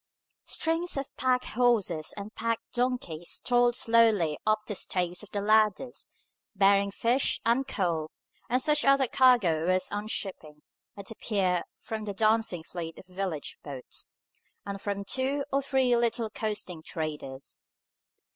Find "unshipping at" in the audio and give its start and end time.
9.91-11.05